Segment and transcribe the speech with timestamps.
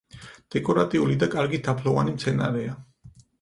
[0.55, 2.75] დეკორატიული და კარგი თაფლოვანი მცენარეა.